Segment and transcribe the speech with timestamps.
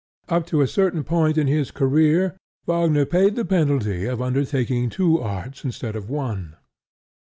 [0.29, 5.19] Up to a certain point in his career Wagner paid the penalty of undertaking two
[5.21, 6.55] arts instead of one.